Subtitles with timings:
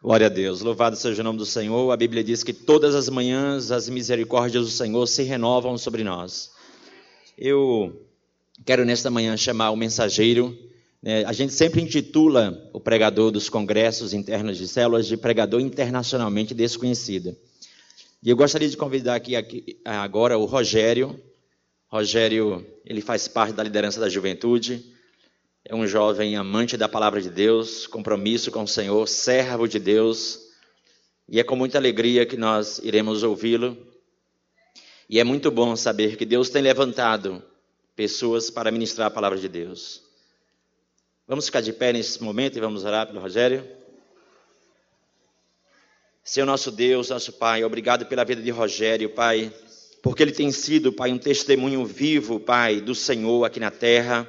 [0.00, 1.90] Glória a Deus, louvado seja o nome do Senhor.
[1.90, 6.52] A Bíblia diz que todas as manhãs as misericórdias do Senhor se renovam sobre nós.
[7.36, 8.06] Eu
[8.64, 10.56] quero nesta manhã chamar o mensageiro.
[11.02, 11.24] Né?
[11.24, 17.36] A gente sempre intitula o pregador dos congressos internos de células de pregador internacionalmente desconhecido.
[18.22, 21.20] E eu gostaria de convidar aqui, aqui agora o Rogério.
[21.88, 24.96] Rogério, ele faz parte da liderança da juventude
[25.68, 30.40] é um jovem amante da palavra de Deus, compromisso com o Senhor, servo de Deus.
[31.28, 33.76] E é com muita alegria que nós iremos ouvi-lo.
[35.10, 37.42] E é muito bom saber que Deus tem levantado
[37.94, 40.02] pessoas para ministrar a palavra de Deus.
[41.26, 43.62] Vamos ficar de pé nesse momento e vamos orar pelo Rogério.
[46.24, 49.52] Senhor nosso Deus, nosso Pai, obrigado pela vida de Rogério, Pai,
[50.02, 54.26] porque ele tem sido, Pai, um testemunho vivo, Pai, do Senhor aqui na terra.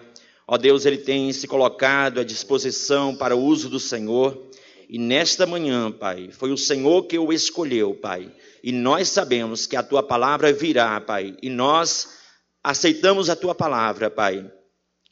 [0.51, 4.49] Ó Deus, ele tem se colocado à disposição para o uso do Senhor.
[4.89, 8.31] E nesta manhã, Pai, foi o Senhor que o escolheu, Pai.
[8.63, 11.37] E nós sabemos que a tua palavra virá, Pai.
[11.43, 12.17] E nós
[12.63, 14.51] aceitamos a tua palavra, Pai.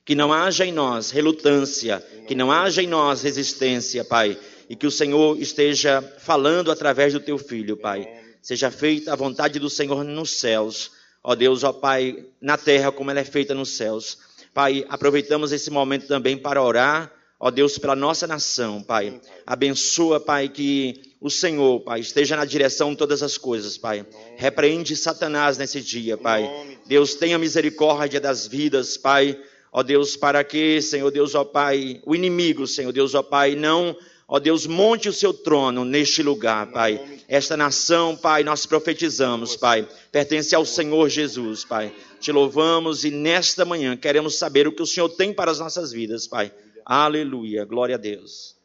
[0.03, 4.39] Que não haja em nós relutância, que não haja em nós resistência, Pai.
[4.67, 8.07] E que o Senhor esteja falando através do teu filho, Pai.
[8.41, 10.93] Seja feita a vontade do Senhor nos céus.
[11.23, 14.25] Ó Deus, ó Pai, na terra como ela é feita nos céus.
[14.57, 19.21] Pai, aproveitamos esse momento também para orar, ó Deus, pela nossa nação, Pai.
[19.45, 24.03] Abençoa, Pai, que o Senhor, Pai, esteja na direção de todas as coisas, Pai.
[24.35, 26.49] Repreende Satanás nesse dia, Pai.
[26.87, 29.39] Deus, tenha misericórdia das vidas, Pai.
[29.71, 33.95] Ó Deus, para que, Senhor Deus, ó Pai, o inimigo, Senhor Deus, ó Pai, não
[34.29, 37.21] Ó Deus, monte o seu trono neste lugar, Pai.
[37.29, 41.95] Esta nação, Pai, nós profetizamos, Pai, pertence ao Senhor Jesus, Pai.
[42.19, 45.93] Te louvamos e nesta manhã queremos saber o que o Senhor tem para as nossas
[45.93, 46.51] vidas, Pai.
[46.85, 48.57] Aleluia, glória a Deus.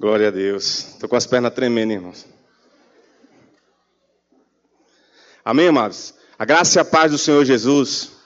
[0.00, 0.92] Glória a Deus.
[0.94, 2.24] Estou com as pernas tremendo, irmãos.
[5.44, 6.14] Amém, amados?
[6.38, 8.17] A graça e a paz do Senhor Jesus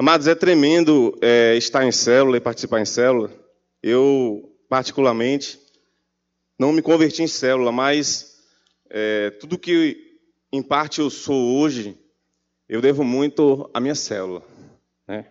[0.00, 3.30] Amados, é tremendo é, estar em célula e participar em célula.
[3.82, 5.60] Eu, particularmente,
[6.58, 8.38] não me converti em célula, mas
[8.88, 10.18] é, tudo que
[10.50, 11.98] em parte eu sou hoje,
[12.66, 14.42] eu devo muito à minha célula.
[15.06, 15.26] Né?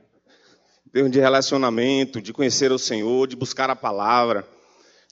[0.94, 4.48] De relacionamento, de conhecer o Senhor, de buscar a palavra.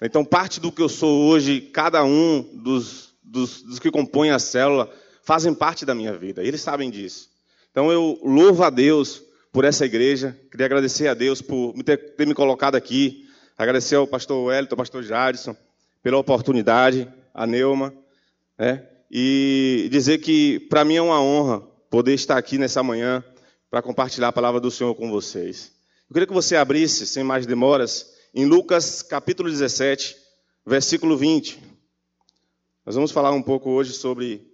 [0.04, 4.38] Então, parte do que eu sou hoje, cada um dos, dos, dos que compõem a
[4.38, 4.88] célula,
[5.24, 6.44] fazem parte da minha vida.
[6.44, 7.32] Eles sabem disso.
[7.72, 10.38] Então, eu louvo a Deus por essa igreja.
[10.52, 13.26] Queria agradecer a Deus por ter, ter me colocado aqui.
[13.58, 15.56] Agradecer ao pastor Wellington, ao pastor Jadson,
[16.04, 17.94] pela oportunidade, a Neuma.
[18.58, 18.88] Né?
[19.10, 23.24] E dizer que para mim é uma honra poder estar aqui nessa manhã
[23.70, 25.72] para compartilhar a palavra do Senhor com vocês.
[26.10, 30.16] Eu queria que você abrisse, sem mais demoras, em Lucas capítulo 17,
[30.66, 31.62] versículo 20.
[32.86, 34.48] Nós vamos falar um pouco hoje sobre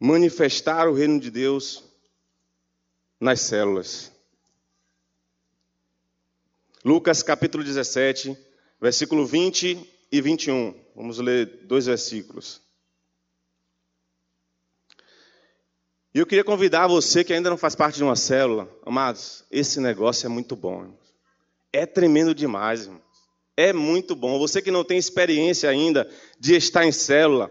[0.00, 1.83] manifestar o reino de Deus
[3.24, 4.12] nas células.
[6.84, 8.36] Lucas capítulo 17,
[8.78, 10.74] versículo 20 e 21.
[10.94, 12.60] Vamos ler dois versículos.
[16.14, 19.80] E eu queria convidar você que ainda não faz parte de uma célula, amados, esse
[19.80, 20.94] negócio é muito bom.
[21.72, 22.90] É tremendo demais.
[23.56, 24.38] É muito bom.
[24.38, 26.06] Você que não tem experiência ainda
[26.38, 27.50] de estar em célula,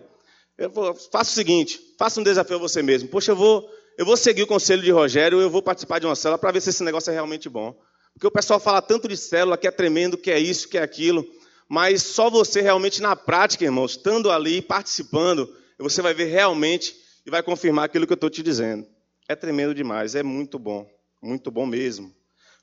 [0.55, 3.09] eu vou, faça o seguinte, faça um desafio a você mesmo.
[3.09, 3.67] Poxa, eu vou
[3.97, 6.61] eu vou seguir o conselho de Rogério, eu vou participar de uma célula para ver
[6.61, 7.77] se esse negócio é realmente bom.
[8.13, 10.81] Porque o pessoal fala tanto de célula, que é tremendo, que é isso, que é
[10.81, 11.25] aquilo,
[11.67, 16.95] mas só você realmente na prática, irmãos, estando ali, participando, você vai ver realmente
[17.25, 18.87] e vai confirmar aquilo que eu estou te dizendo.
[19.27, 20.87] É tremendo demais, é muito bom,
[21.21, 22.13] muito bom mesmo.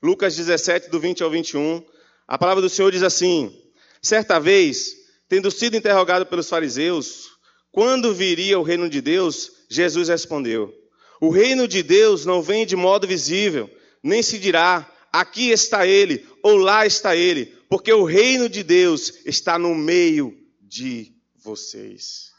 [0.01, 1.83] Lucas 17, do 20 ao 21,
[2.27, 3.55] a palavra do Senhor diz assim:
[4.01, 4.95] Certa vez,
[5.27, 7.29] tendo sido interrogado pelos fariseus,
[7.71, 10.73] quando viria o reino de Deus, Jesus respondeu:
[11.21, 13.69] o reino de Deus não vem de modo visível,
[14.01, 19.13] nem se dirá, aqui está ele, ou lá está ele, porque o reino de Deus
[19.23, 22.31] está no meio de vocês.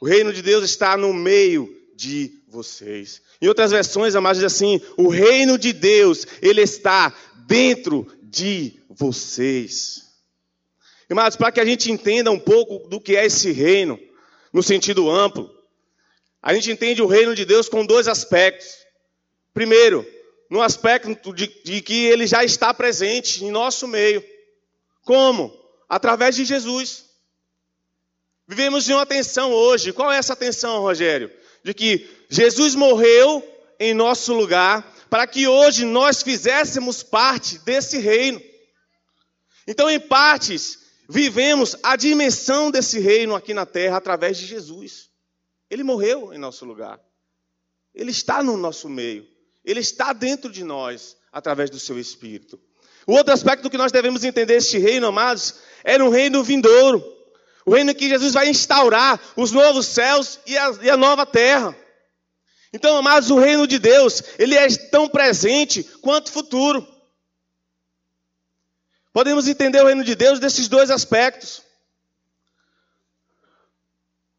[0.00, 3.22] O reino de Deus está no meio de vocês.
[3.40, 7.14] Em outras versões, a diz assim: o reino de Deus, ele está
[7.46, 10.08] dentro de vocês.
[11.08, 14.00] Irmãos, para que a gente entenda um pouco do que é esse reino,
[14.52, 15.59] no sentido amplo,
[16.42, 18.78] a gente entende o reino de Deus com dois aspectos.
[19.52, 20.06] Primeiro,
[20.48, 24.24] no aspecto de, de, que ele já está presente em nosso meio.
[25.02, 25.54] Como?
[25.88, 27.04] Através de Jesus.
[28.48, 29.92] Vivemos em uma tensão hoje.
[29.92, 31.30] Qual é essa tensão, Rogério?
[31.62, 33.46] De que Jesus morreu
[33.78, 38.40] em nosso lugar para que hoje nós fizéssemos parte desse reino.
[39.66, 40.78] Então, em partes,
[41.08, 45.09] vivemos a dimensão desse reino aqui na terra através de Jesus.
[45.70, 47.00] Ele morreu em nosso lugar.
[47.94, 49.26] Ele está no nosso meio.
[49.64, 52.60] Ele está dentro de nós através do seu Espírito.
[53.06, 57.04] O outro aspecto que nós devemos entender este reino, amados, era um reino vindouro.
[57.64, 61.76] O reino que Jesus vai instaurar os novos céus e a, e a nova terra.
[62.72, 66.86] Então, amados, o reino de Deus, ele é tão presente quanto futuro.
[69.12, 71.62] Podemos entender o reino de Deus desses dois aspectos.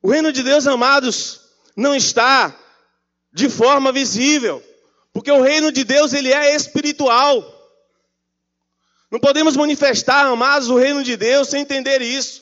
[0.02, 1.42] O reino de Deus, amados,
[1.76, 2.56] não está
[3.32, 4.64] de forma visível,
[5.14, 7.44] porque o reino de Deus ele é espiritual.
[9.12, 12.42] Não podemos manifestar, amados, o reino de Deus sem entender isso.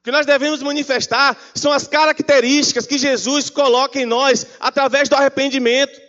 [0.00, 5.16] O que nós devemos manifestar são as características que Jesus coloca em nós através do
[5.16, 6.00] arrependimento,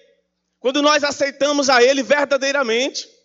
[0.60, 3.17] quando nós aceitamos a Ele verdadeiramente.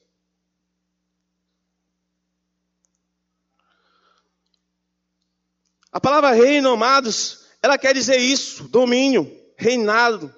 [5.92, 10.34] A palavra reino, amados, ela quer dizer isso: domínio, reinado.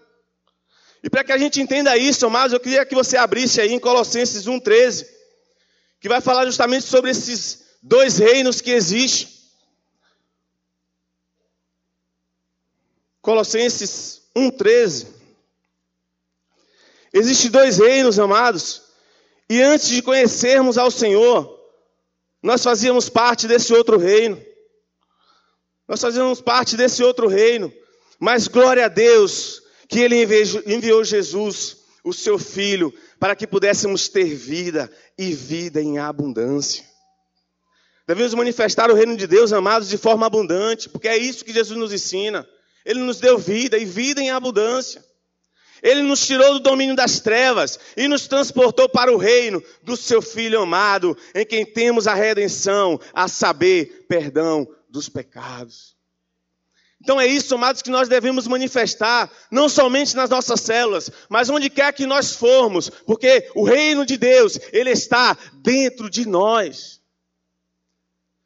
[1.03, 3.79] E para que a gente entenda isso, amados, eu queria que você abrisse aí em
[3.79, 5.07] Colossenses 1,13,
[6.01, 9.33] que vai falar justamente sobre esses dois reinos que existem.
[13.21, 15.07] Colossenses 1,13.
[17.13, 18.83] Existem dois reinos, amados,
[19.49, 21.61] e antes de conhecermos ao Senhor,
[22.43, 24.43] nós fazíamos parte desse outro reino.
[25.89, 27.73] Nós fazemos parte desse outro reino.
[28.19, 30.17] Mas glória a Deus que Ele
[30.67, 36.85] enviou Jesus, o seu Filho, para que pudéssemos ter vida e vida em abundância.
[38.07, 41.79] Devemos manifestar o reino de Deus, amados, de forma abundante, porque é isso que Jesus
[41.79, 42.47] nos ensina.
[42.85, 45.03] Ele nos deu vida e vida em abundância.
[45.83, 50.23] Ele nos tirou do domínio das trevas e nos transportou para o reino do seu
[50.23, 55.97] Filho amado, em quem temos a redenção, a saber, perdão dos pecados.
[57.03, 61.69] Então é isso, amados, que nós devemos manifestar, não somente nas nossas células, mas onde
[61.69, 67.03] quer que nós formos, porque o reino de Deus, ele está dentro de nós.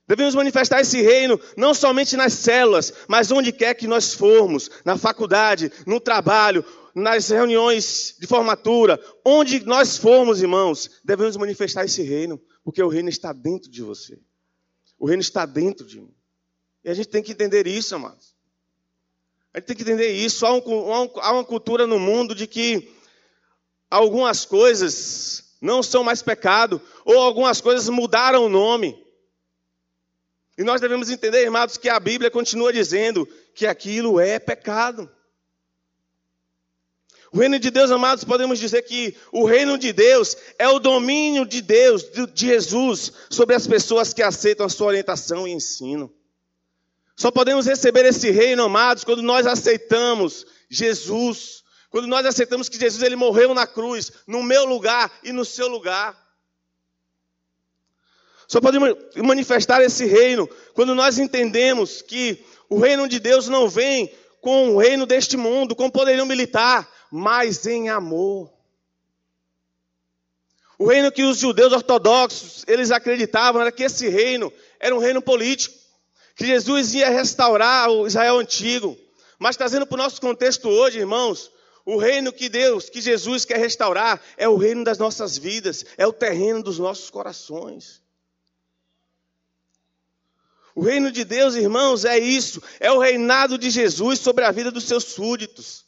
[0.08, 4.96] Devemos manifestar esse reino não somente nas células, mas onde quer que nós formos, na
[4.96, 6.64] faculdade, no trabalho,
[6.94, 13.10] nas reuniões de formatura, onde nós formos, irmãos, devemos manifestar esse reino, porque o reino
[13.10, 14.18] está dentro de você.
[14.98, 16.17] O reino está dentro de mim.
[16.84, 18.34] E a gente tem que entender isso, amados.
[19.52, 20.46] A gente tem que entender isso.
[20.46, 20.62] Há, um,
[21.16, 22.94] há uma cultura no mundo de que
[23.90, 29.04] algumas coisas não são mais pecado, ou algumas coisas mudaram o nome.
[30.56, 35.10] E nós devemos entender, irmãos, que a Bíblia continua dizendo que aquilo é pecado.
[37.32, 41.44] O reino de Deus, amados, podemos dizer que o reino de Deus é o domínio
[41.44, 42.02] de Deus,
[42.32, 46.12] de Jesus, sobre as pessoas que aceitam a sua orientação e ensino.
[47.18, 51.64] Só podemos receber esse reino, amados, quando nós aceitamos Jesus.
[51.90, 55.66] Quando nós aceitamos que Jesus ele morreu na cruz, no meu lugar e no seu
[55.66, 56.16] lugar.
[58.46, 64.14] Só podemos manifestar esse reino quando nós entendemos que o reino de Deus não vem
[64.40, 68.48] com o reino deste mundo, com poderio militar, mas em amor.
[70.78, 75.20] O reino que os judeus ortodoxos, eles acreditavam era que esse reino era um reino
[75.20, 75.77] político
[76.38, 78.96] que Jesus ia restaurar o Israel antigo.
[79.40, 81.50] Mas trazendo para o nosso contexto hoje, irmãos,
[81.84, 86.06] o reino que Deus, que Jesus quer restaurar, é o reino das nossas vidas, é
[86.06, 88.00] o terreno dos nossos corações.
[90.76, 94.70] O reino de Deus, irmãos, é isso, é o reinado de Jesus sobre a vida
[94.70, 95.86] dos seus súditos.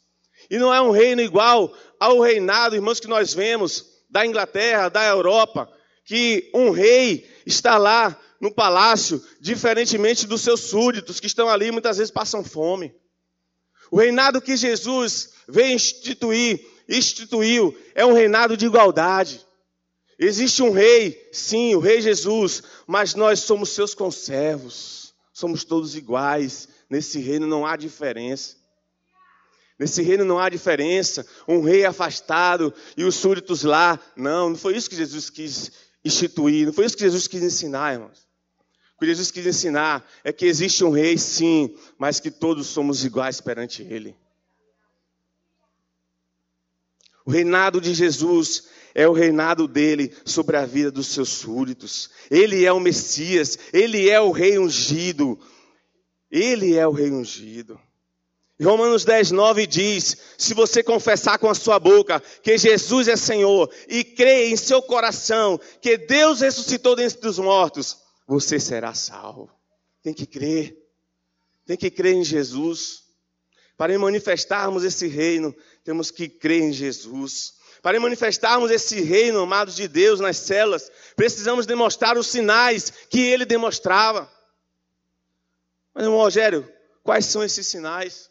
[0.49, 5.05] E não é um reino igual ao reinado, irmãos, que nós vemos da Inglaterra, da
[5.05, 5.71] Europa,
[6.03, 11.97] que um rei está lá no palácio, diferentemente dos seus súditos que estão ali muitas
[11.97, 12.93] vezes passam fome.
[13.91, 19.45] O reinado que Jesus veio instituir, instituiu, é um reinado de igualdade.
[20.17, 25.13] Existe um rei, sim, o rei Jesus, mas nós somos seus conservos.
[25.33, 26.67] Somos todos iguais.
[26.89, 28.55] Nesse reino não há diferença.
[29.77, 31.25] Nesse reino não há diferença.
[31.47, 33.99] Um rei afastado e os súditos lá.
[34.15, 35.71] Não, não foi isso que Jesus quis
[36.05, 36.67] instituir.
[36.67, 38.30] Não foi isso que Jesus quis ensinar, irmãos.
[39.01, 43.41] Que Jesus quis ensinar é que existe um rei, sim, mas que todos somos iguais
[43.41, 44.15] perante ele.
[47.25, 52.11] O reinado de Jesus é o reinado dele sobre a vida dos seus súditos.
[52.29, 55.39] Ele é o Messias, ele é o rei ungido.
[56.29, 57.81] Ele é o rei ungido.
[58.61, 63.67] Romanos 10, 9 diz: Se você confessar com a sua boca que Jesus é Senhor
[63.89, 68.00] e crer em seu coração que Deus ressuscitou dentre os mortos,
[68.31, 69.51] você será salvo.
[70.01, 70.77] Tem que crer,
[71.65, 73.03] tem que crer em Jesus.
[73.75, 77.55] Para manifestarmos esse reino, temos que crer em Jesus.
[77.81, 83.43] Para manifestarmos esse reino, amados de Deus, nas células, precisamos demonstrar os sinais que ele
[83.43, 84.31] demonstrava.
[85.93, 86.71] Mas, irmão Rogério,
[87.03, 88.29] quais são esses sinais?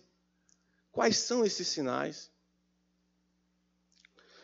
[0.93, 2.31] Quais são esses sinais?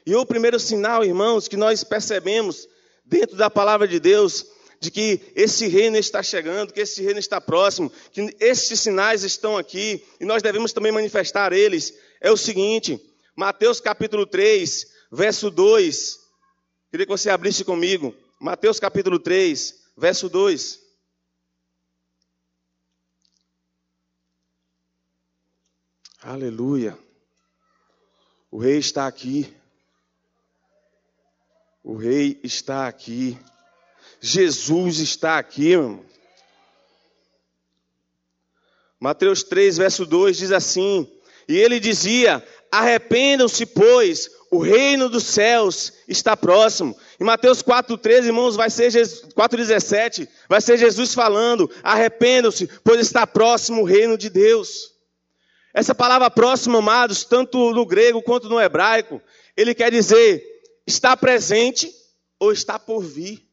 [0.04, 2.68] E o primeiro sinal, irmãos, que nós percebemos
[3.06, 4.44] dentro da palavra de Deus,
[4.80, 9.56] de que esse reino está chegando, que esse reino está próximo, que esses sinais estão
[9.56, 13.00] aqui e nós devemos também manifestar eles, é o seguinte:
[13.34, 16.20] Mateus capítulo 3, verso 2.
[16.90, 18.14] Queria que você abrisse comigo.
[18.40, 20.80] Mateus capítulo 3, verso 2.
[26.22, 26.98] Aleluia.
[28.50, 29.54] O rei está aqui.
[31.84, 33.38] O rei está aqui.
[34.26, 36.04] Jesus está aqui, meu irmão.
[38.98, 41.08] Mateus 3, verso 2 diz assim:
[41.48, 46.96] E ele dizia: Arrependam-se, pois, o reino dos céus está próximo.
[47.20, 53.82] Em Mateus 4,13, irmãos, vai ser 4,17, vai ser Jesus falando: arrependam-se, pois está próximo
[53.82, 54.92] o reino de Deus.
[55.72, 59.20] Essa palavra próximo, amados, tanto no grego quanto no hebraico,
[59.56, 60.42] ele quer dizer
[60.86, 61.92] está presente
[62.40, 63.45] ou está por vir.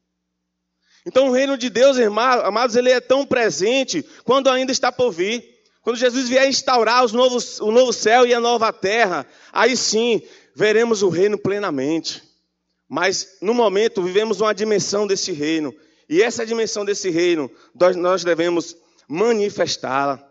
[1.06, 5.44] Então o reino de Deus, amados, ele é tão presente quando ainda está por vir.
[5.82, 10.22] Quando Jesus vier instaurar os novos, o novo céu e a nova terra, aí sim
[10.56, 12.24] veremos o reino plenamente.
[12.88, 15.76] Mas no momento vivemos uma dimensão desse reino.
[16.08, 20.24] E essa dimensão desse reino, nós, nós devemos manifestá-la.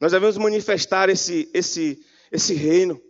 [0.00, 1.98] Nós devemos manifestar esse, esse,
[2.32, 3.00] esse reino.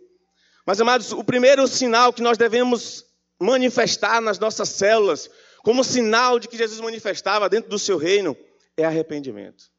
[0.65, 3.05] Mas, amados, o primeiro sinal que nós devemos
[3.39, 5.29] manifestar nas nossas células,
[5.63, 8.35] como sinal de que Jesus manifestava dentro do seu reino,
[8.77, 9.71] é arrependimento.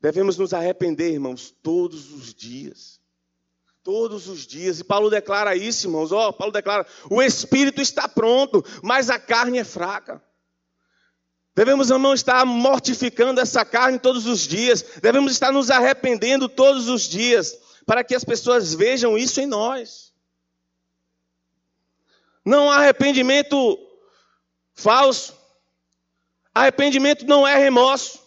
[0.00, 3.00] Devemos nos arrepender, irmãos, todos os dias.
[3.82, 4.80] Todos os dias.
[4.80, 6.12] E Paulo declara isso, irmãos.
[6.12, 10.22] Ó, oh, Paulo declara: o espírito está pronto, mas a carne é fraca.
[11.54, 14.82] Devemos, irmão, estar mortificando essa carne todos os dias.
[15.00, 17.56] Devemos estar nos arrependendo todos os dias,
[17.86, 20.12] para que as pessoas vejam isso em nós.
[22.44, 23.56] Não há arrependimento
[24.74, 25.34] falso.
[26.54, 28.22] Arrependimento não é remorso.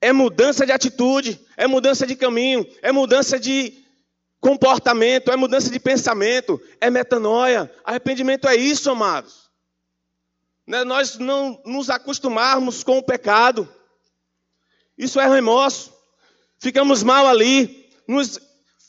[0.00, 3.84] É mudança de atitude, é mudança de caminho, é mudança de
[4.40, 7.70] comportamento, é mudança de pensamento, é metanoia.
[7.84, 9.50] Arrependimento é isso, amados
[10.70, 13.68] né, nós não nos acostumarmos com o pecado.
[14.96, 15.92] Isso é remorso.
[16.60, 18.38] Ficamos mal ali, nos,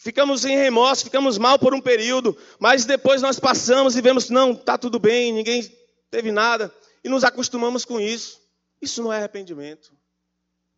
[0.01, 4.53] ficamos em remorso, ficamos mal por um período, mas depois nós passamos e vemos, não,
[4.53, 5.71] está tudo bem, ninguém
[6.09, 8.41] teve nada, e nos acostumamos com isso.
[8.81, 9.93] Isso não é arrependimento,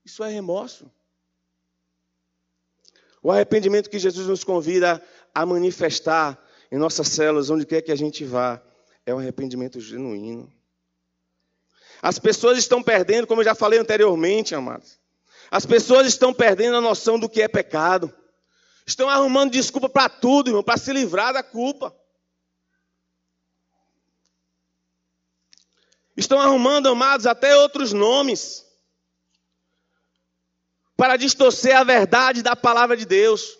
[0.04, 0.92] isso é remorso.
[3.22, 5.02] O arrependimento que Jesus nos convida
[5.34, 6.38] a manifestar
[6.70, 8.62] em nossas células, onde quer que a gente vá,
[9.06, 10.52] é um arrependimento genuíno.
[12.02, 15.00] As pessoas estão perdendo, como eu já falei anteriormente, amados.
[15.50, 18.14] As pessoas estão perdendo a noção do que é pecado.
[18.86, 21.96] Estão arrumando desculpa para tudo, irmão, para se livrar da culpa.
[26.16, 28.64] Estão arrumando, amados, até outros nomes
[30.96, 33.58] para distorcer a verdade da palavra de Deus.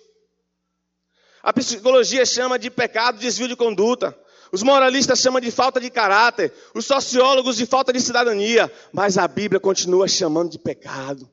[1.42, 4.18] A psicologia chama de pecado desvio de conduta.
[4.52, 9.28] Os moralistas chamam de falta de caráter, os sociólogos de falta de cidadania, mas a
[9.28, 11.30] Bíblia continua chamando de pecado.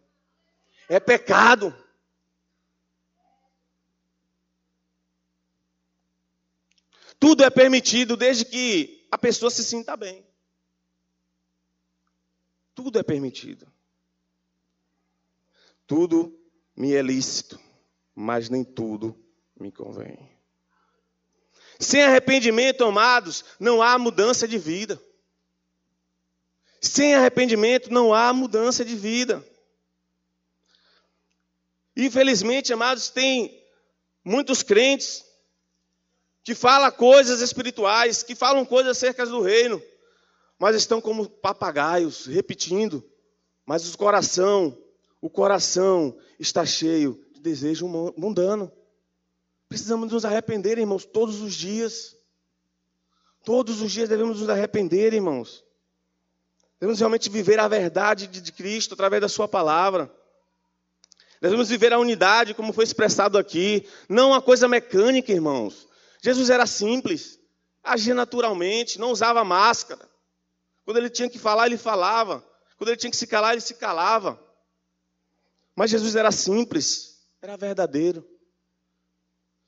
[0.89, 1.73] É pecado.
[7.21, 10.27] Tudo é permitido desde que a pessoa se sinta bem.
[12.75, 13.71] Tudo é permitido.
[15.87, 16.35] Tudo
[16.75, 17.61] me é lícito,
[18.15, 19.15] mas nem tudo
[19.59, 20.31] me convém.
[21.79, 25.01] Sem arrependimento, amados, não há mudança de vida.
[26.81, 29.47] Sem arrependimento não há mudança de vida.
[31.95, 33.63] Infelizmente, amados, tem
[34.25, 35.30] muitos crentes
[36.51, 39.81] que falam coisas espirituais, que falam coisas acerca do reino,
[40.59, 43.05] mas estão como papagaios, repetindo,
[43.65, 44.77] mas o coração,
[45.21, 48.71] o coração está cheio de desejo mundano.
[49.69, 52.17] Precisamos nos arrepender, irmãos, todos os dias.
[53.45, 55.65] Todos os dias devemos nos arrepender, irmãos.
[56.81, 60.13] Devemos realmente viver a verdade de Cristo através da Sua palavra.
[61.41, 65.89] Devemos viver a unidade, como foi expressado aqui, não uma coisa mecânica, irmãos.
[66.23, 67.39] Jesus era simples,
[67.83, 70.09] agia naturalmente, não usava máscara.
[70.85, 72.45] Quando ele tinha que falar, ele falava.
[72.77, 74.41] Quando ele tinha que se calar, ele se calava.
[75.75, 78.27] Mas Jesus era simples, era verdadeiro.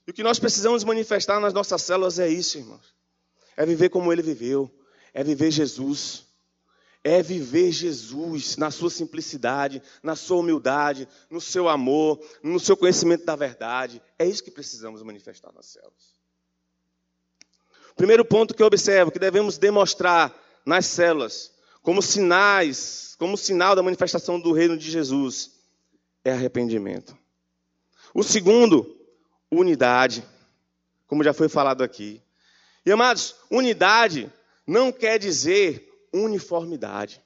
[0.07, 2.95] E o que nós precisamos manifestar nas nossas células é isso, irmãos.
[3.57, 4.71] É viver como ele viveu,
[5.15, 6.27] é viver Jesus
[7.05, 13.25] é viver Jesus na sua simplicidade, na sua humildade, no seu amor, no seu conhecimento
[13.25, 14.01] da verdade.
[14.19, 16.12] É isso que precisamos manifestar nas células.
[17.97, 20.35] Primeiro ponto que eu observo, que devemos demonstrar
[20.65, 25.51] nas células, como sinais, como sinal da manifestação do reino de Jesus,
[26.25, 27.17] é arrependimento.
[28.15, 28.97] O segundo,
[29.51, 30.25] unidade,
[31.07, 32.23] como já foi falado aqui.
[32.85, 34.33] E amados, unidade
[34.67, 37.21] não quer dizer uniformidade.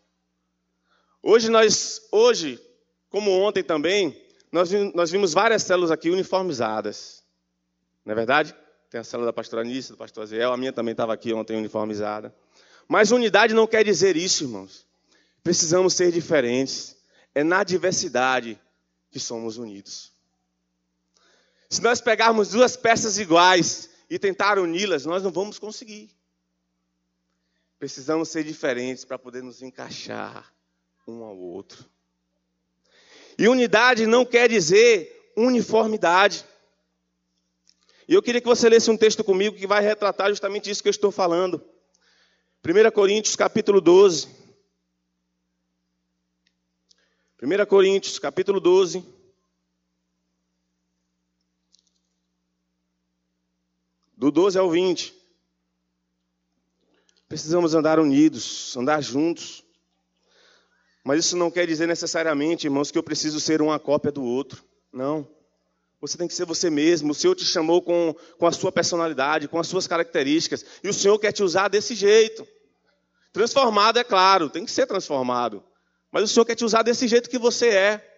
[1.23, 2.61] Hoje nós, hoje,
[3.11, 4.16] como ontem também,
[4.52, 7.25] nós, nós vimos várias células aqui uniformizadas.
[8.04, 8.54] Não é verdade?
[8.90, 11.57] Tem a célula da pastora Anícia, do pastor Aziel, a minha também estava aqui ontem
[11.57, 12.35] uniformizada.
[12.88, 14.87] Mas unidade não quer dizer isso, irmãos.
[15.43, 16.97] Precisamos ser diferentes.
[17.35, 18.61] É na diversidade
[19.11, 20.12] que somos unidos.
[21.69, 26.11] Se nós pegarmos duas peças iguais e tentar uni-las, nós não vamos conseguir.
[27.78, 30.52] Precisamos ser diferentes para poder nos encaixar
[31.07, 31.85] um ao outro.
[33.38, 36.45] E unidade não quer dizer uniformidade.
[38.08, 40.88] E eu queria que você lesse um texto comigo que vai retratar justamente isso que
[40.88, 41.62] eu estou falando.
[42.64, 44.28] 1 Coríntios capítulo 12.
[47.42, 49.04] 1 Coríntios capítulo 12.
[54.16, 55.14] Do 12 ao 20.
[57.28, 59.64] Precisamos andar unidos, andar juntos.
[61.02, 64.64] Mas isso não quer dizer necessariamente, irmãos, que eu preciso ser uma cópia do outro.
[64.92, 65.36] Não.
[66.06, 67.10] Você tem que ser você mesmo.
[67.10, 70.64] O Senhor te chamou com, com a sua personalidade, com as suas características.
[70.82, 72.46] E o Senhor quer te usar desse jeito.
[73.32, 75.62] Transformado, é claro, tem que ser transformado.
[76.10, 78.12] Mas o Senhor quer te usar desse jeito que você é.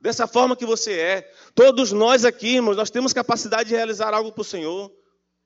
[0.00, 1.32] Dessa forma que você é.
[1.54, 4.90] Todos nós aqui, irmãos, nós temos capacidade de realizar algo para o Senhor.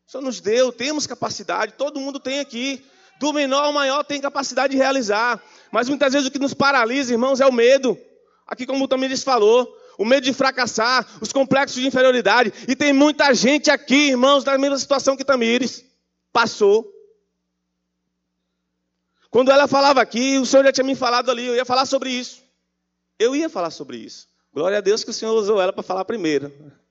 [0.07, 2.83] O Senhor nos deu, temos capacidade, todo mundo tem aqui.
[3.19, 5.43] Do menor ao maior tem capacidade de realizar.
[5.71, 7.99] Mas muitas vezes o que nos paralisa, irmãos, é o medo.
[8.47, 12.53] Aqui, como o Tamires falou, o medo de fracassar, os complexos de inferioridade.
[12.69, 15.85] E tem muita gente aqui, irmãos, na mesma situação que Tamires
[16.33, 16.93] passou.
[19.31, 22.11] Quando ela falava aqui, o Senhor já tinha me falado ali, eu ia falar sobre
[22.11, 22.43] isso.
[23.19, 24.29] Eu ia falar sobre isso.
[24.53, 26.53] Glória a Deus que o Senhor usou ela para falar primeiro.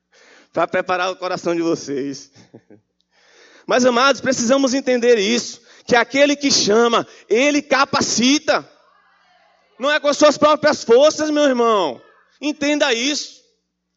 [0.54, 2.32] Para preparar o coração de vocês.
[3.68, 8.66] Mas, amados, precisamos entender isso: que aquele que chama, ele capacita.
[9.78, 12.02] Não é com as suas próprias forças, meu irmão.
[12.42, 13.44] Entenda isso.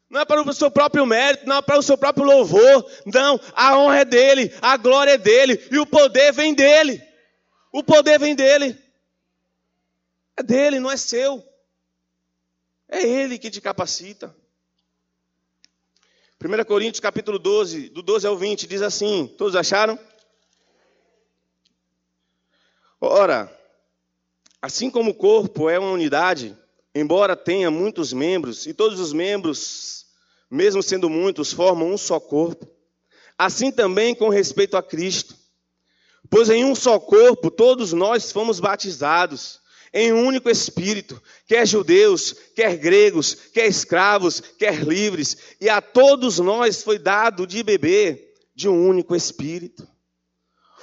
[0.08, 2.90] Não é para o seu próprio mérito, não é para o seu próprio louvor.
[3.04, 7.02] Não, a honra é dele, a glória é dele e o poder vem dele.
[7.70, 8.78] O poder vem dele.
[10.36, 11.44] É dele, não é seu.
[12.88, 14.34] É ele que te capacita.
[16.42, 19.98] 1 Coríntios capítulo 12, do 12 ao 20, diz assim: Todos acharam?
[23.00, 23.52] Ora,
[24.62, 26.56] assim como o corpo é uma unidade,
[26.98, 30.06] embora tenha muitos membros, e todos os membros,
[30.50, 32.68] mesmo sendo muitos, formam um só corpo,
[33.36, 35.36] assim também com respeito a Cristo.
[36.30, 39.60] Pois em um só corpo todos nós fomos batizados
[39.92, 46.38] em um único espírito, quer judeus, quer gregos, quer escravos, quer livres, e a todos
[46.38, 49.88] nós foi dado de beber de um único espírito.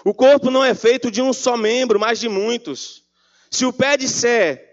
[0.04, 3.04] O corpo não é feito de um só membro, mas de muitos.
[3.52, 4.64] Se o pé disser,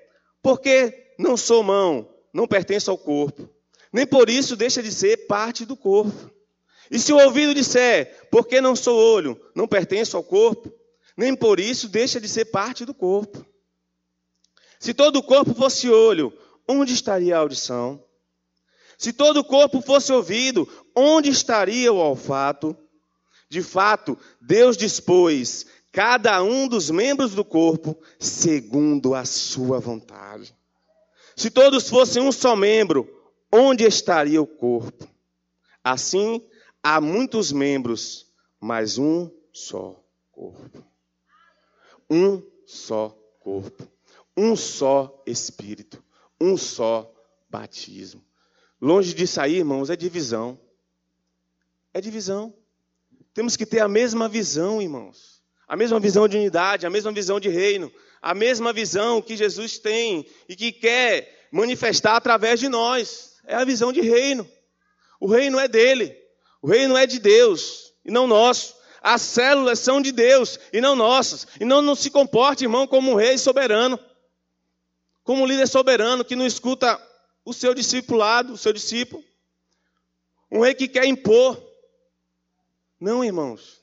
[0.42, 3.49] porque não sou mão, não pertenço ao corpo,
[3.93, 6.31] nem por isso deixa de ser parte do corpo.
[6.91, 10.71] E se o ouvido disser, porque não sou olho, não pertenço ao corpo,
[11.17, 13.47] nem por isso deixa de ser parte do corpo.
[14.79, 16.33] Se todo o corpo fosse olho,
[16.69, 18.05] onde estaria a audição?
[18.99, 22.77] Se todo o corpo fosse ouvido, onde estaria o olfato?
[23.49, 30.55] De fato, Deus dispôs cada um dos membros do corpo segundo a sua vontade.
[31.37, 33.09] Se todos fossem um só membro,
[33.51, 35.09] onde estaria o corpo?
[35.83, 36.47] Assim,
[36.83, 38.27] há muitos membros,
[38.61, 40.85] mas um só corpo.
[42.11, 43.92] Um só corpo
[44.37, 46.03] um só Espírito,
[46.40, 47.12] um só
[47.49, 48.25] batismo.
[48.81, 50.59] Longe de sair, irmãos, é divisão.
[51.95, 52.55] É divisão.
[53.35, 55.42] Temos que ter a mesma visão, irmãos.
[55.68, 57.92] A mesma visão de unidade, a mesma visão de reino,
[58.23, 63.33] a mesma visão que Jesus tem e que quer manifestar através de nós.
[63.45, 64.49] É a visão de reino.
[65.19, 66.17] O reino é dele.
[66.63, 68.77] O reino é de Deus e não nosso.
[69.03, 71.49] As células são de Deus e não nossas.
[71.61, 73.99] E não, não se comporte, irmão, como um rei soberano.
[75.25, 77.01] Como um líder soberano que não escuta
[77.45, 79.23] o seu discipulado, o seu discípulo.
[80.49, 81.61] Um rei que quer impor.
[83.01, 83.81] Não, irmãos.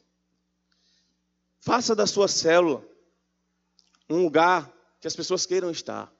[1.60, 2.88] Faça da sua célula
[4.09, 6.11] um lugar que as pessoas queiram estar.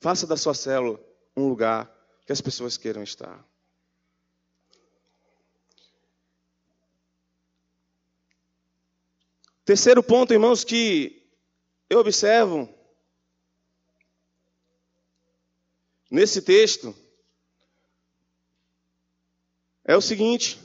[0.00, 1.00] Faça da sua célula
[1.36, 1.90] um lugar
[2.24, 3.44] que as pessoas queiram estar.
[9.64, 11.28] Terceiro ponto, irmãos, que
[11.90, 12.72] eu observo
[16.08, 16.94] nesse texto
[19.84, 20.58] é o seguinte: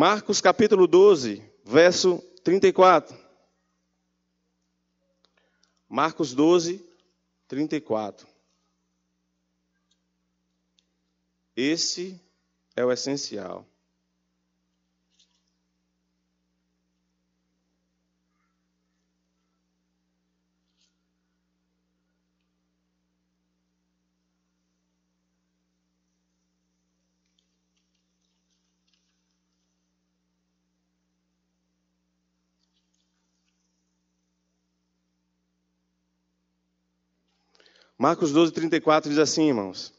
[0.00, 3.14] Marcos capítulo 12, verso 34.
[5.86, 6.82] Marcos 12,
[7.46, 8.26] 34.
[11.54, 12.18] Esse
[12.74, 13.66] é o essencial.
[38.00, 39.92] Marcos 12, 34 diz assim, irmãos.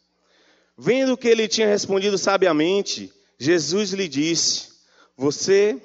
[0.75, 4.69] Vendo que ele tinha respondido sabiamente, Jesus lhe disse:
[5.15, 5.79] Você,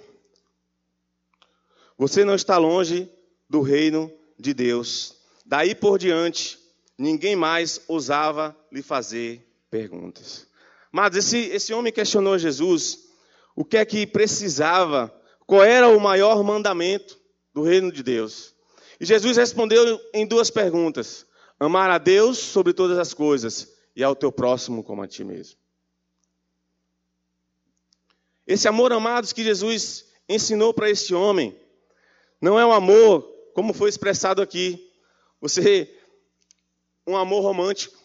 [1.99, 3.07] você não está longe
[3.51, 5.15] do reino de Deus.
[5.45, 6.59] Daí por diante,
[6.97, 10.47] ninguém mais ousava lhe fazer perguntas.
[10.91, 13.11] Mas esse, esse homem questionou Jesus
[13.55, 15.15] o que é que precisava,
[15.47, 17.19] qual era o maior mandamento
[17.53, 18.55] do reino de Deus.
[18.99, 21.27] E Jesus respondeu em duas perguntas:
[21.59, 25.59] amar a Deus sobre todas as coisas e ao teu próximo como a ti mesmo.
[28.47, 31.59] Esse amor, amados, que Jesus ensinou para este homem,
[32.41, 33.23] não é um amor
[33.55, 34.93] como foi expressado aqui.
[35.41, 35.93] Você,
[37.07, 37.97] um amor romântico.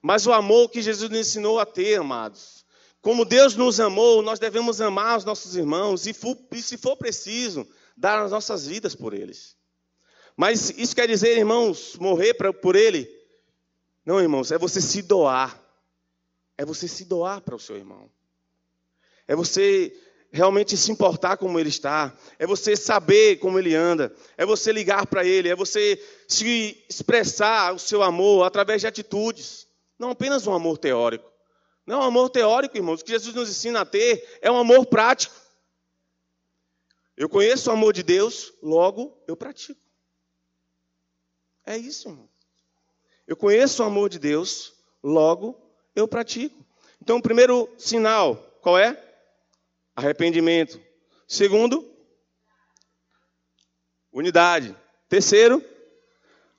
[0.00, 2.64] Mas o amor que Jesus nos ensinou a ter, amados.
[3.00, 6.14] Como Deus nos amou, nós devemos amar os nossos irmãos e,
[6.52, 9.56] e se for preciso, dar as nossas vidas por eles.
[10.36, 13.08] Mas isso quer dizer, irmãos, morrer pra, por ele?
[14.04, 15.60] Não, irmãos, é você se doar.
[16.58, 18.10] É você se doar para o seu irmão.
[19.26, 19.96] É você
[20.30, 22.12] realmente se importar como ele está.
[22.38, 24.14] É você saber como ele anda.
[24.36, 25.48] É você ligar para ele.
[25.48, 29.66] É você se expressar o seu amor através de atitudes.
[29.98, 31.30] Não apenas um amor teórico.
[31.86, 33.00] Não, um amor teórico, irmãos.
[33.00, 35.34] O que Jesus nos ensina a ter é um amor prático.
[37.16, 39.83] Eu conheço o amor de Deus, logo eu pratico.
[41.66, 42.28] É isso, irmão.
[43.26, 45.58] Eu conheço o amor de Deus, logo
[45.94, 46.64] eu pratico.
[47.00, 49.00] Então, o primeiro sinal, qual é?
[49.96, 50.80] Arrependimento.
[51.26, 51.90] Segundo,
[54.12, 54.76] unidade.
[55.08, 55.64] Terceiro,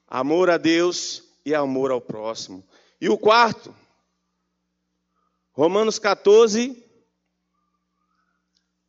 [0.07, 2.63] amor a Deus e amor ao próximo.
[2.99, 3.75] E o quarto,
[5.51, 6.83] Romanos 14,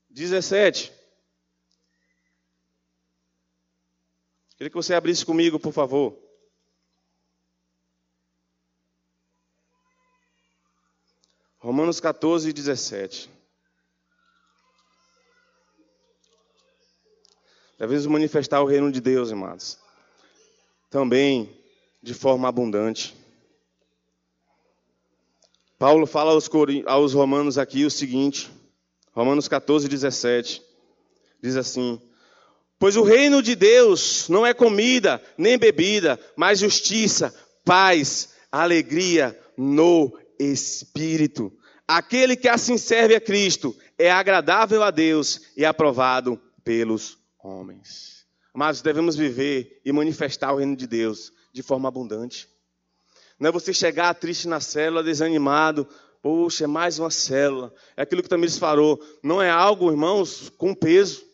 [0.09, 0.96] 17.
[4.57, 6.17] Queria que você abrisse comigo, por favor.
[11.59, 13.31] Romanos 14, 17.
[17.79, 19.79] Devemos manifestar o reino de Deus, irmãos.
[20.89, 21.55] Também
[22.03, 23.15] de forma abundante.
[25.79, 26.49] Paulo fala aos,
[26.87, 28.51] aos romanos aqui o seguinte,
[29.17, 30.63] Romanos 14, 17.
[31.43, 32.01] Diz assim:
[32.79, 37.35] Pois o reino de Deus não é comida nem bebida, mas justiça,
[37.65, 41.53] paz, alegria no Espírito.
[41.89, 48.27] Aquele que assim serve a Cristo é agradável a Deus e aprovado pelos homens.
[48.53, 52.49] Mas devemos viver e manifestar o reino de Deus de forma abundante.
[53.39, 55.87] Não é você chegar triste na célula, desanimado,
[56.23, 57.73] poxa, é mais uma célula.
[57.97, 59.01] É aquilo que também falou.
[59.23, 61.26] Não é algo, irmãos, com peso.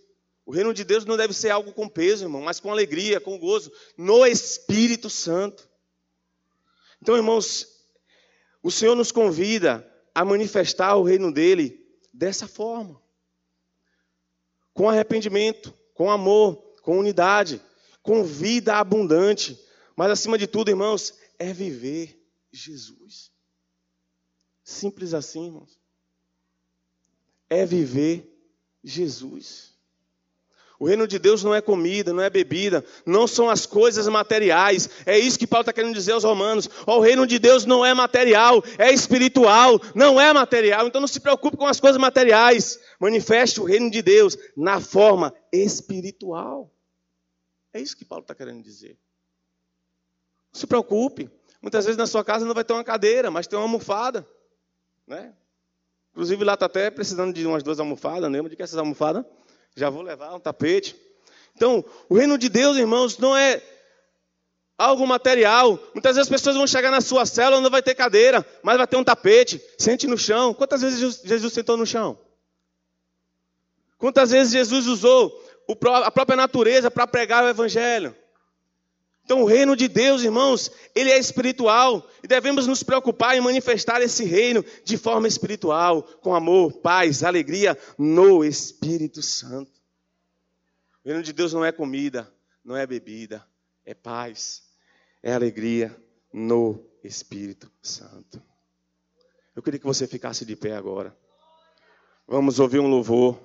[0.45, 3.39] O reino de Deus não deve ser algo com peso, irmão, mas com alegria, com
[3.39, 5.69] gozo, no Espírito Santo.
[7.01, 7.69] Então, irmãos,
[8.63, 13.01] o Senhor nos convida a manifestar o reino dele dessa forma.
[14.75, 17.61] Com arrependimento, com amor, com unidade,
[18.03, 19.59] com vida abundante.
[19.97, 22.21] Mas acima de tudo, irmãos, é viver
[22.53, 23.31] Jesus.
[24.65, 25.79] Simples assim, irmãos.
[27.49, 28.29] É viver
[28.83, 29.72] Jesus.
[30.83, 34.91] O reino de Deus não é comida, não é bebida, não são as coisas materiais.
[35.07, 36.69] É isso que Paulo está querendo dizer aos romanos.
[36.85, 40.89] o reino de Deus não é material, é espiritual, não é material.
[40.89, 42.81] Então não se preocupe com as coisas materiais.
[42.99, 46.69] Manifeste o reino de Deus na forma espiritual.
[47.73, 48.99] É isso que Paulo está querendo dizer.
[50.53, 51.31] Não se preocupe.
[51.63, 54.27] Muitas vezes na sua casa não vai ter uma cadeira, mas tem uma almofada.
[55.07, 55.33] Né?
[56.11, 58.29] Inclusive lá está até precisando de umas duas almofadas.
[58.29, 59.25] Lembra de que essas almofadas?
[59.75, 60.97] Já vou levar um tapete.
[61.55, 63.63] Então, o reino de Deus, irmãos, não é
[64.77, 65.79] algo material.
[65.95, 68.87] Muitas vezes as pessoas vão chegar na sua célula, não vai ter cadeira, mas vai
[68.87, 69.63] ter um tapete.
[69.79, 70.53] Sente no chão.
[70.53, 72.19] Quantas vezes Jesus sentou no chão?
[73.99, 75.41] Quantas vezes Jesus usou
[76.05, 78.17] a própria natureza para pregar o evangelho?
[79.25, 84.03] Então, o reino de Deus, irmãos, ele é espiritual e devemos nos preocupar em manifestar
[84.03, 89.71] esse reino de forma espiritual, com amor, paz, alegria no Espírito Santo.
[91.05, 92.33] O reino de Deus não é comida,
[92.65, 93.47] não é bebida,
[93.85, 94.65] é paz,
[95.23, 95.97] é alegria
[96.33, 98.43] no Espírito Santo.
[99.55, 101.17] Eu queria que você ficasse de pé agora.
[102.27, 103.39] Vamos ouvir um louvor.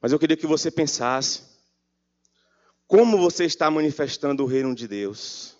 [0.00, 1.57] Mas eu queria que você pensasse
[2.88, 5.54] como você está manifestando o reino de Deus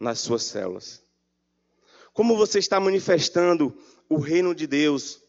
[0.00, 1.00] nas suas células?
[2.12, 3.72] Como você está manifestando
[4.08, 5.22] o reino de Deus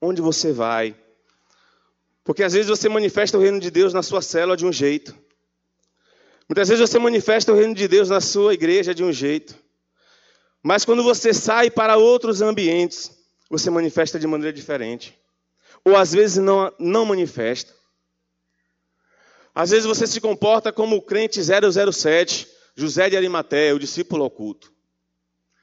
[0.00, 0.96] onde você vai?
[2.22, 5.12] Porque às vezes você manifesta o reino de Deus na sua célula de um jeito.
[6.48, 9.56] Muitas vezes você manifesta o reino de Deus na sua igreja de um jeito.
[10.62, 13.10] Mas quando você sai para outros ambientes,
[13.50, 15.18] você manifesta de maneira diferente.
[15.84, 17.75] Ou às vezes não, não manifesta.
[19.56, 24.70] Às vezes você se comporta como o crente 007, José de Arimateia, o discípulo oculto.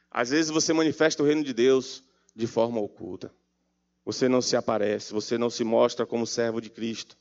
[0.09, 2.03] Às vezes você manifesta o reino de Deus
[2.35, 3.31] de forma oculta.
[4.03, 7.15] Você não se aparece, você não se mostra como servo de Cristo.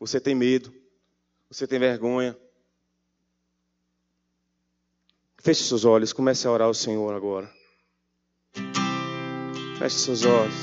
[0.00, 0.72] Você tem medo,
[1.50, 2.34] você tem vergonha.
[5.36, 7.52] Feche seus olhos, comece a orar ao Senhor agora.
[9.78, 10.54] Feche seus olhos.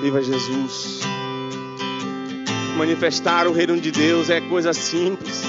[0.00, 1.19] Viva Jesus.
[2.80, 5.42] Manifestar o reino de Deus é coisa simples.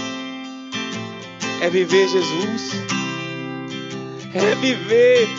[1.61, 2.73] É viver Jesus.
[4.33, 5.29] É viver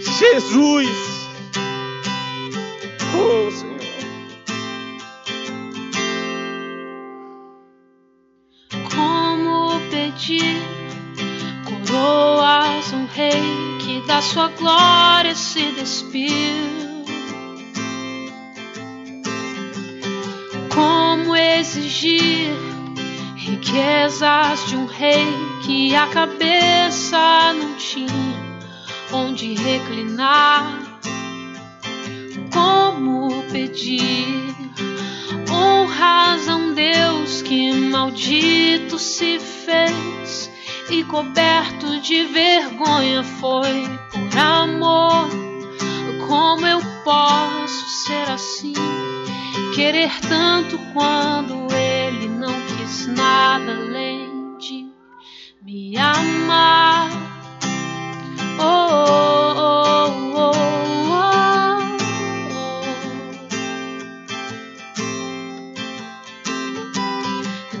[0.00, 0.88] Jesus.
[3.14, 3.78] Oh, Senhor.
[8.90, 10.56] Como pedir
[11.66, 13.42] coroas um rei
[13.78, 16.81] que da sua glória se despiu?
[21.62, 22.50] Exigir
[23.36, 25.28] riquezas de um rei
[25.62, 28.08] que a cabeça não tinha
[29.12, 30.80] onde reclinar.
[32.52, 34.52] Como pedir
[35.48, 40.50] honras a um Deus que maldito se fez
[40.90, 45.28] e coberto de vergonha foi por amor.
[46.26, 49.01] Como eu posso ser assim?
[49.74, 54.86] Querer tanto quando ele não quis nada além de
[55.62, 57.10] me amar.
[58.58, 61.32] Oh, oh, oh, oh,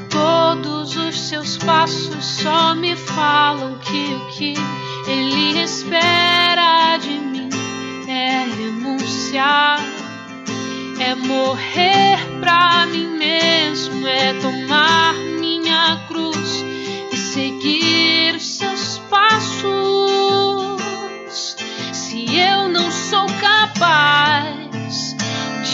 [0.08, 4.54] Todos os seus passos só me falam que o que
[5.06, 7.50] ele espera de mim
[8.08, 10.01] é renunciar
[11.02, 16.64] é morrer pra mim mesmo, é tomar minha cruz
[17.10, 19.66] e seguir os seus passos.
[21.92, 25.16] Se eu não sou capaz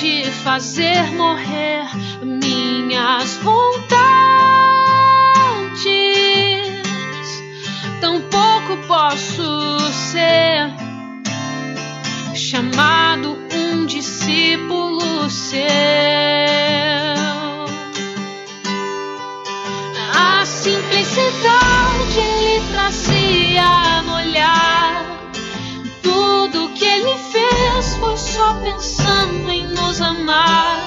[0.01, 1.85] de fazer morrer
[2.23, 3.93] minhas vontades,
[8.01, 10.73] tampouco posso ser
[12.35, 13.38] chamado
[13.89, 15.65] discípulo seu.
[20.15, 25.05] A simplicidade ele trazia no olhar.
[26.03, 30.79] Tudo que ele fez foi só pensando em nos amar.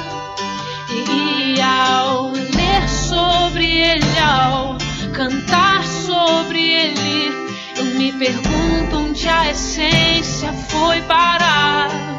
[0.92, 4.78] E ao ler sobre ele, ao
[5.12, 7.34] cantar sobre ele,
[7.78, 12.11] eu me pergunto onde a essência foi parar.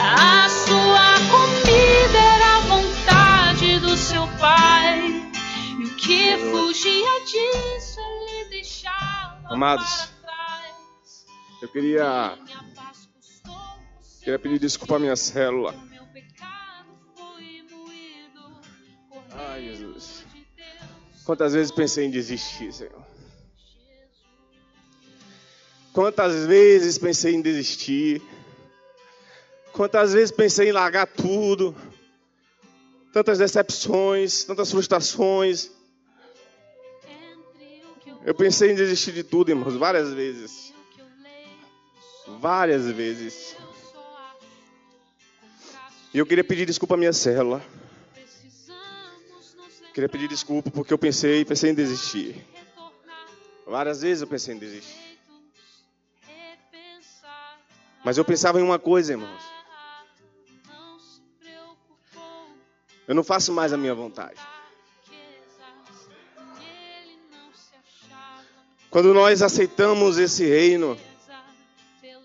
[0.00, 5.30] A sua comida era a vontade do seu pai.
[5.78, 8.00] E o que fugia disso
[9.50, 10.08] Amados,
[11.60, 12.38] eu queria,
[14.20, 15.74] queria pedir desculpa à minha célula.
[19.32, 20.24] Ai, Jesus.
[21.24, 23.04] Quantas vezes pensei em desistir, Senhor?
[25.92, 28.22] Quantas vezes pensei em desistir?
[29.80, 31.74] Quantas vezes pensei em largar tudo?
[33.14, 35.70] Tantas decepções, tantas frustrações.
[38.22, 40.74] Eu pensei em desistir de tudo, irmãos, várias vezes.
[42.38, 43.56] Várias vezes.
[46.12, 47.64] E eu queria pedir desculpa à minha célula.
[49.94, 52.46] Queria pedir desculpa porque eu pensei, pensei em desistir.
[53.66, 55.18] Várias vezes eu pensei em desistir.
[58.04, 59.59] Mas eu pensava em uma coisa, irmãos.
[63.10, 64.38] Eu não faço mais a minha vontade.
[68.88, 70.96] Quando nós aceitamos esse reino,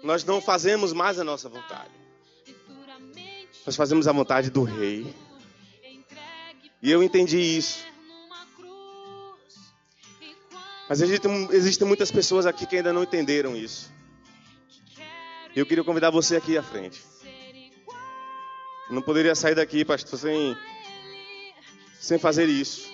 [0.04, 1.90] nós não fazemos mais a nossa vontade.
[3.66, 5.12] Nós fazemos a vontade do rei.
[6.84, 7.84] E eu entendi isso.
[10.88, 13.92] Mas existem, muitas pessoas aqui que ainda não entenderam isso.
[15.56, 17.04] E eu queria convidar você aqui à frente.
[18.88, 20.56] Eu não poderia sair daqui, pastor, sem,
[22.00, 22.90] sem fazer isso.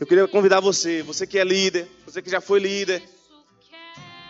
[0.00, 3.02] Eu queria convidar você, você que é líder, você que já foi líder,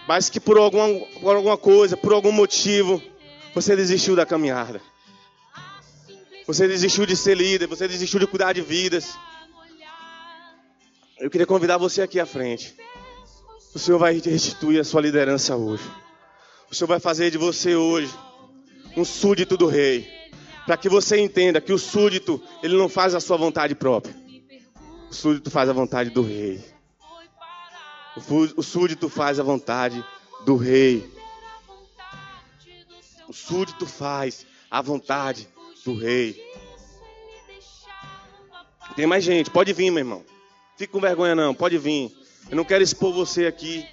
[0.06, 0.88] mas que por alguma,
[1.20, 3.02] por alguma coisa, por algum motivo,
[3.54, 4.80] você desistiu da caminhada.
[6.46, 9.14] Você desistiu de ser líder, você desistiu de cuidar de vidas.
[11.18, 12.74] Eu queria convidar você aqui à frente.
[13.74, 15.84] O Senhor vai restituir a sua liderança hoje.
[16.70, 18.10] O Senhor vai fazer de você hoje
[18.96, 20.17] um súdito do rei.
[20.68, 24.14] Para que você entenda que o súdito, ele não faz a sua vontade própria.
[25.10, 26.62] O súdito faz a vontade do rei.
[28.54, 30.04] O súdito faz a vontade
[30.44, 31.10] do rei.
[33.26, 35.48] O súdito faz a vontade
[35.86, 36.38] do rei.
[38.94, 40.22] Tem mais gente, pode vir, meu irmão.
[40.76, 42.14] Fique com vergonha não, pode vir.
[42.50, 43.86] Eu não quero expor você aqui.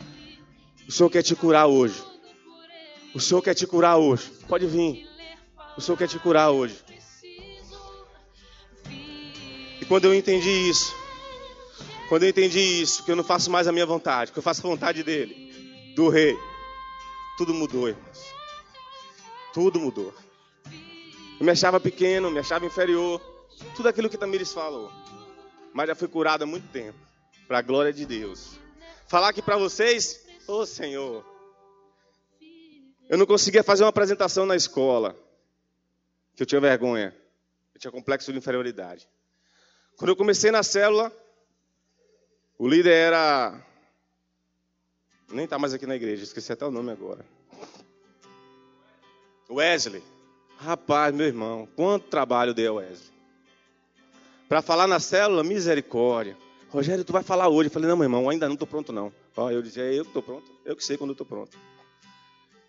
[0.90, 2.04] O Senhor quer te curar hoje.
[3.14, 4.30] O Senhor quer te curar hoje.
[4.46, 5.15] Pode vir.
[5.78, 6.80] O Senhor quer te curar hoje.
[9.82, 10.96] E quando eu entendi isso,
[12.08, 14.66] quando eu entendi isso, que eu não faço mais a minha vontade, que eu faço
[14.66, 16.38] a vontade dele, do rei,
[17.38, 18.34] tudo mudou, irmãos.
[19.54, 20.14] Tudo mudou.
[21.40, 23.20] Eu me achava pequeno, me achava inferior.
[23.76, 24.92] Tudo aquilo que Tamires falou.
[25.74, 26.98] Mas já fui curado há muito tempo.
[27.48, 28.52] Para a glória de Deus.
[29.08, 31.26] Falar aqui para vocês, ô oh, Senhor.
[33.10, 35.16] Eu não conseguia fazer uma apresentação na escola.
[36.36, 37.16] Que eu tinha vergonha.
[37.74, 39.08] Eu tinha complexo de inferioridade.
[39.98, 41.12] Quando eu comecei na célula,
[42.58, 43.62] o líder era.
[45.30, 47.26] Nem está mais aqui na igreja, esqueci até o nome agora.
[49.50, 50.04] Wesley.
[50.58, 53.14] Rapaz, meu irmão, quanto trabalho deu Wesley.
[54.48, 56.38] Para falar na célula, misericórdia.
[56.70, 57.68] Rogério, tu vai falar hoje.
[57.68, 59.12] Eu falei, não, meu irmão, ainda não estou pronto, não.
[59.36, 60.52] Ó, eu dizia, eu que estou pronto.
[60.64, 61.58] Eu que sei quando estou pronto.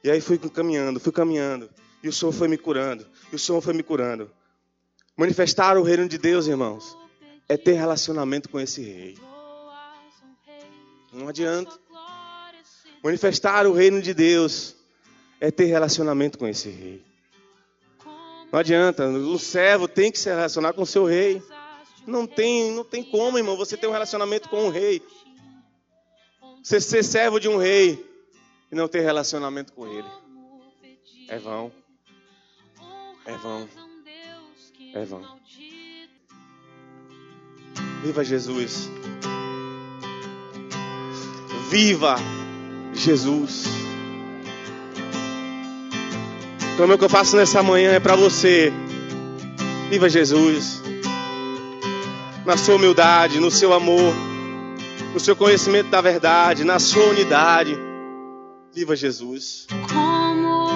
[0.03, 1.69] E aí fui caminhando, fui caminhando.
[2.03, 3.07] E o Senhor foi me curando.
[3.33, 4.31] E o Senhor foi me curando.
[5.17, 6.97] Manifestar o reino de Deus, irmãos,
[7.49, 9.19] é ter relacionamento com esse rei.
[11.13, 11.73] Não adianta.
[13.03, 14.77] Manifestar o reino de Deus
[15.41, 17.03] é ter relacionamento com esse rei.
[18.53, 21.43] Não adianta, o servo tem que se relacionar com o seu rei.
[22.07, 25.03] Não tem, não tem como, irmão, você ter um relacionamento com um rei.
[26.63, 28.05] Você ser servo de um rei
[28.71, 30.09] e não ter relacionamento com ele.
[31.29, 31.73] É vão.
[33.27, 33.69] É vão.
[34.95, 35.23] É vão.
[38.05, 38.89] Viva Jesus.
[41.69, 42.17] Viva
[42.95, 43.65] Jesus.
[46.75, 48.73] Então, o que eu faço nessa manhã é para você.
[49.91, 50.81] Viva Jesus.
[52.45, 54.15] Na sua humildade, no seu amor,
[55.13, 57.77] no seu conhecimento da verdade, na sua unidade.
[58.73, 59.67] Viva Jesus.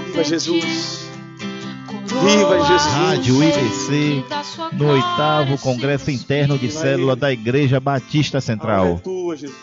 [0.06, 1.09] Viva Jesus.
[2.22, 2.92] Viva Jesus.
[2.92, 4.24] Rádio IBC,
[4.72, 8.84] no oitavo Congresso Interno de Célula da Igreja Batista Central.
[8.84, 9.58] A glória é tua, Jesus.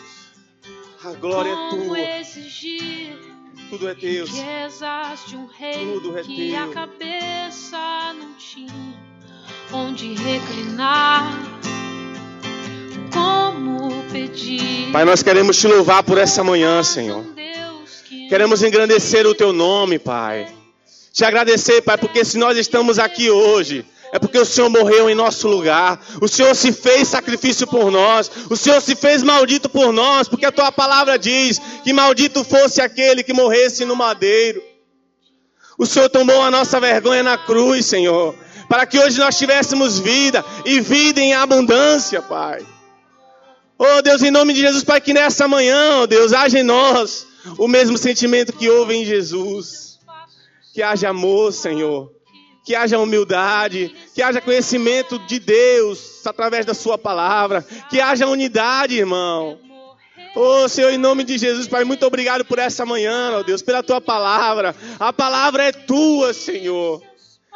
[1.04, 1.96] A glória é tua.
[3.70, 4.24] Tudo é teu.
[4.24, 6.62] um Tudo é que teu.
[6.62, 8.72] a cabeça não tinha
[9.72, 11.32] onde reclinar.
[13.12, 14.90] Como pedir.
[14.92, 17.24] Pai, nós queremos te louvar por essa manhã, Senhor.
[18.28, 20.57] Queremos engrandecer o teu nome, Pai.
[21.12, 25.14] Te agradecer, Pai, porque se nós estamos aqui hoje, É porque o Senhor morreu em
[25.14, 26.00] nosso lugar.
[26.20, 28.30] O Senhor se fez sacrifício por nós.
[28.48, 32.80] O Senhor se fez maldito por nós, porque a tua palavra diz que maldito fosse
[32.80, 34.62] aquele que morresse no madeiro.
[35.76, 38.34] O Senhor tomou a nossa vergonha na cruz, Senhor,
[38.68, 42.66] para que hoje nós tivéssemos vida e vida em abundância, Pai.
[43.78, 47.26] Oh Deus, em nome de Jesus, Pai, que nessa manhã, oh Deus, haja em nós
[47.58, 49.87] o mesmo sentimento que houve em Jesus.
[50.78, 52.08] Que haja amor, Senhor.
[52.64, 58.96] Que haja humildade, que haja conhecimento de Deus através da Sua palavra, que haja unidade,
[58.96, 59.58] irmão.
[60.36, 63.82] Oh, Senhor, em nome de Jesus, Pai, muito obrigado por essa manhã, ó Deus, pela
[63.82, 64.72] tua palavra.
[65.00, 67.02] A palavra é tua, Senhor.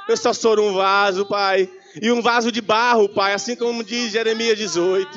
[0.09, 1.71] Eu só sou um vaso, Pai,
[2.03, 5.09] e um vaso de barro, Pai, assim como diz Jeremias 18.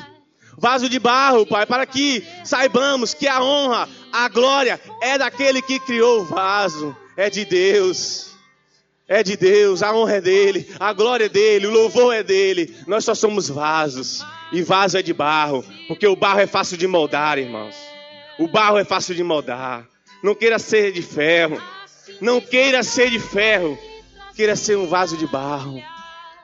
[0.56, 5.80] Vaso de barro, Pai, para que saibamos que a honra, a glória é daquele que
[5.80, 8.26] criou o vaso, é de Deus.
[9.08, 12.74] É de Deus, a honra é dele, a glória é dele, o louvor é dele.
[12.88, 14.24] Nós só somos vasos.
[14.52, 17.74] E vaso é de barro, porque o barro é fácil de moldar, irmãos.
[18.38, 19.86] O barro é fácil de moldar.
[20.22, 21.60] Não queira ser de ferro.
[22.20, 23.78] Não queira ser de ferro.
[24.34, 25.82] Queira ser um vaso de barro.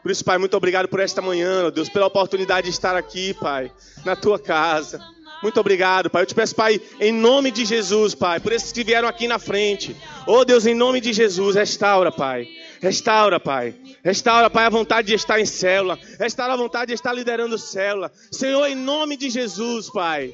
[0.02, 3.70] Por isso, Pai, muito obrigado por esta manhã, Deus, pela oportunidade de estar aqui, Pai,
[4.04, 5.00] na tua casa.
[5.43, 6.22] Muito obrigado, Pai.
[6.22, 9.38] Eu te peço, Pai, em nome de Jesus, Pai, por esses que vieram aqui na
[9.38, 9.97] frente.
[10.26, 12.47] Oh, Deus, em nome de Jesus, restaura, Pai.
[12.80, 13.74] Restaura, Pai.
[14.05, 15.99] Restaura, Pai, a vontade de estar em célula.
[16.18, 18.12] Restaura a vontade de estar liderando célula.
[18.30, 20.32] Senhor, em nome de Jesus, Pai.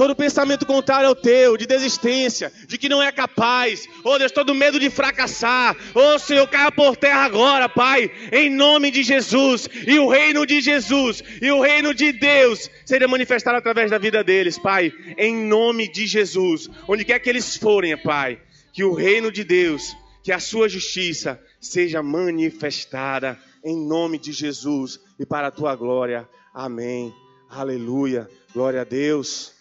[0.00, 3.86] Todo pensamento contrário ao teu, de desistência, de que não é capaz.
[4.02, 5.76] Oh Deus, todo medo de fracassar.
[5.94, 9.68] Oh Senhor, caia por terra agora, Pai, em nome de Jesus.
[9.86, 14.24] E o reino de Jesus e o reino de Deus seja manifestado através da vida
[14.24, 16.70] deles, Pai, em nome de Jesus.
[16.88, 18.40] Onde quer que eles forem, Pai,
[18.72, 19.94] que o reino de Deus,
[20.24, 26.26] que a sua justiça seja manifestada em nome de Jesus e para a tua glória.
[26.54, 27.12] Amém.
[27.50, 28.26] Aleluia.
[28.54, 29.59] Glória a Deus.